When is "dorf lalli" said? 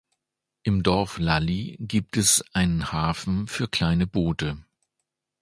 0.81-1.77